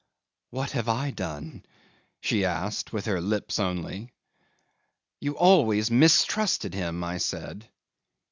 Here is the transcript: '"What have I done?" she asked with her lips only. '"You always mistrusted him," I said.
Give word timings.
'"What 0.49 0.71
have 0.71 0.89
I 0.89 1.11
done?" 1.11 1.63
she 2.21 2.43
asked 2.43 2.91
with 2.91 3.05
her 3.05 3.21
lips 3.21 3.59
only. 3.59 4.11
'"You 5.19 5.37
always 5.37 5.91
mistrusted 5.91 6.73
him," 6.73 7.03
I 7.03 7.19
said. 7.19 7.69